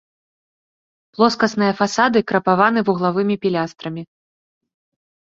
Плоскасныя 1.17 1.73
фасады 1.81 2.19
крапаваны 2.31 2.79
вуглавымі 2.87 3.35
пілястрамі. 3.43 4.03